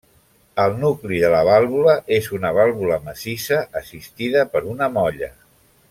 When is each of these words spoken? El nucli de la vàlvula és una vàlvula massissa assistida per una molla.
El 0.61 0.71
nucli 0.83 1.19
de 1.23 1.29
la 1.33 1.41
vàlvula 1.49 1.95
és 2.17 2.31
una 2.39 2.51
vàlvula 2.59 2.97
massissa 3.11 3.61
assistida 3.83 4.43
per 4.57 4.65
una 4.75 4.89
molla. 5.01 5.31